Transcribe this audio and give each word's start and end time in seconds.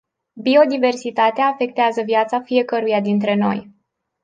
Biodiversitatea 0.33 1.45
afectează 1.45 2.01
viața 2.01 2.41
fiecăruia 2.41 3.01
dintre 3.01 3.35
noi. 3.35 3.71